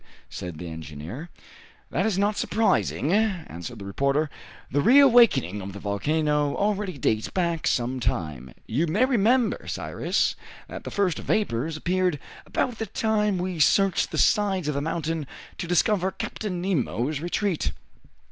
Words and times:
said 0.31 0.57
the 0.57 0.67
engineer. 0.67 1.29
"That 1.91 2.07
is 2.07 2.17
not 2.17 2.35
surprising," 2.35 3.13
answered 3.13 3.77
the 3.77 3.85
reporter. 3.85 4.31
"The 4.71 4.81
reawakening 4.81 5.61
of 5.61 5.73
the 5.73 5.79
volcano 5.79 6.55
already 6.55 6.97
dates 6.97 7.29
back 7.29 7.67
some 7.67 7.99
time. 7.99 8.51
You 8.65 8.87
may 8.87 9.05
remember, 9.05 9.67
Cyrus, 9.67 10.35
that 10.67 10.85
the 10.85 10.89
first 10.89 11.19
vapors 11.19 11.77
appeared 11.77 12.17
about 12.47 12.79
the 12.79 12.87
time 12.87 13.37
we 13.37 13.59
searched 13.59 14.09
the 14.09 14.17
sides 14.17 14.67
of 14.67 14.73
the 14.73 14.81
mountain 14.81 15.27
to 15.59 15.67
discover 15.67 16.09
Captain 16.09 16.59
Nemo's 16.59 17.19
retreat. 17.19 17.71